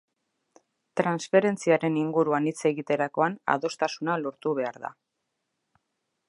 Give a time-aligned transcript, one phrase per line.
[1.01, 4.93] Transferentzien inguruan hitz egiterakoan adostasuna lortu behar da.